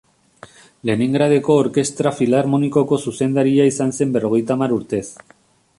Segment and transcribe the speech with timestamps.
[0.89, 5.07] Leningradeko Orkestra Filarmonikoko zuzendaria izan zen berrogeita hamar urtez.